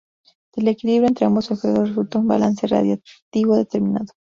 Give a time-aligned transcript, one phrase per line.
[0.55, 4.13] Del equilibrio entre ambos efectos resulta un balance radiativo determinado.